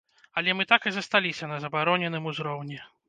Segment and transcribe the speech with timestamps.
[0.39, 2.81] Але мы так і засталіся на забароненым узроўні.